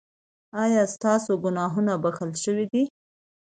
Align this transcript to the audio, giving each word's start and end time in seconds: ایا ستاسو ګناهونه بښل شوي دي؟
ایا 0.63 0.83
ستاسو 0.95 1.31
ګناهونه 1.43 1.93
بښل 2.03 2.31
شوي 2.43 2.65
دي؟ 2.71 2.83